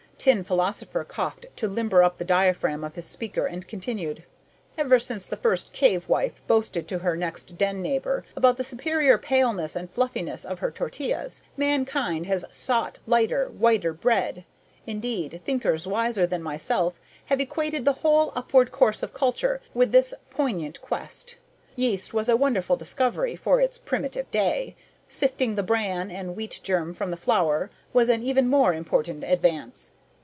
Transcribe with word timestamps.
Tin 0.23 0.43
Philosopher 0.43 1.03
coughed 1.03 1.47
to 1.55 1.67
limber 1.67 2.03
up 2.03 2.19
the 2.19 2.23
diaphragm 2.23 2.83
of 2.83 2.93
his 2.93 3.05
speaker 3.05 3.47
and 3.47 3.67
continued: 3.67 4.23
"Ever 4.77 4.99
since 4.99 5.25
the 5.25 5.35
first 5.35 5.73
cave 5.73 6.07
wife 6.07 6.45
boasted 6.45 6.87
to 6.89 6.99
her 6.99 7.17
next 7.17 7.57
den 7.57 7.81
neighbor 7.81 8.23
about 8.35 8.57
the 8.57 8.63
superior 8.63 9.17
paleness 9.17 9.75
and 9.75 9.89
fluffiness 9.89 10.45
of 10.45 10.59
her 10.59 10.69
tortillas, 10.69 11.41
mankind 11.57 12.27
has 12.27 12.45
sought 12.51 12.99
lighter, 13.07 13.47
whiter 13.49 13.93
bread. 13.93 14.45
Indeed, 14.85 15.41
thinkers 15.43 15.87
wiser 15.87 16.27
than 16.27 16.43
myself 16.43 17.01
have 17.25 17.39
equated 17.41 17.83
the 17.83 17.93
whole 18.05 18.31
upward 18.35 18.71
course 18.71 19.01
of 19.01 19.15
culture 19.15 19.59
with 19.73 19.91
this 19.91 20.13
poignant 20.29 20.79
quest. 20.83 21.37
Yeast 21.75 22.13
was 22.13 22.29
a 22.29 22.37
wonderful 22.37 22.75
discovery 22.75 23.35
for 23.35 23.59
its 23.59 23.79
primitive 23.79 24.29
day. 24.29 24.75
Sifting 25.09 25.55
the 25.55 25.63
bran 25.63 26.11
and 26.11 26.35
wheat 26.35 26.59
germ 26.61 26.93
from 26.93 27.09
the 27.09 27.17
flour 27.17 27.71
was 27.91 28.07
an 28.07 28.21
even 28.21 28.47
more 28.47 28.75
important 28.75 29.23
advance. 29.23 29.95